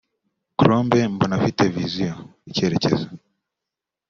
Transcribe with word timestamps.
Colombe 0.59 0.99
mbona 1.13 1.33
afite 1.39 1.63
vision(icyerekezo) 1.75 3.07